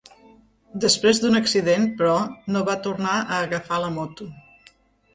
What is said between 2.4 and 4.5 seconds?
no va tornar a agafar la moto.